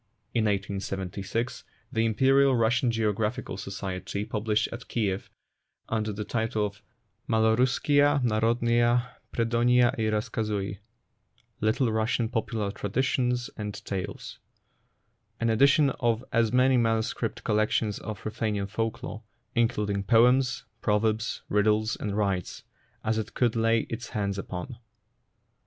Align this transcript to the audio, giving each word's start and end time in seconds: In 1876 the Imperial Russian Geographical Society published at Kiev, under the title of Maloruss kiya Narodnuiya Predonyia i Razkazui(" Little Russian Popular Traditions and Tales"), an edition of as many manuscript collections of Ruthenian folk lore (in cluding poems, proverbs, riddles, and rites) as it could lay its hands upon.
In 0.33 0.45
1876 0.45 1.63
the 1.91 2.07
Imperial 2.07 2.55
Russian 2.55 2.89
Geographical 2.89 3.55
Society 3.55 4.25
published 4.25 4.67
at 4.71 4.87
Kiev, 4.87 5.29
under 5.89 6.11
the 6.11 6.25
title 6.25 6.65
of 6.65 6.81
Maloruss 7.29 7.77
kiya 7.77 8.19
Narodnuiya 8.23 9.11
Predonyia 9.31 9.93
i 9.99 10.09
Razkazui(" 10.09 10.79
Little 11.67 11.91
Russian 11.91 12.29
Popular 12.29 12.71
Traditions 12.71 13.51
and 13.55 13.75
Tales"), 13.85 14.39
an 15.39 15.51
edition 15.51 15.91
of 15.99 16.25
as 16.33 16.51
many 16.51 16.77
manuscript 16.77 17.43
collections 17.43 17.99
of 17.99 18.25
Ruthenian 18.25 18.65
folk 18.69 19.03
lore 19.03 19.21
(in 19.53 19.67
cluding 19.67 20.07
poems, 20.07 20.63
proverbs, 20.81 21.43
riddles, 21.47 21.95
and 21.95 22.17
rites) 22.17 22.63
as 23.03 23.19
it 23.19 23.35
could 23.35 23.55
lay 23.55 23.81
its 23.81 24.09
hands 24.09 24.39
upon. 24.39 24.77